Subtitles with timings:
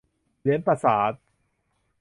[0.41, 1.19] เหรียญกระษาปณ์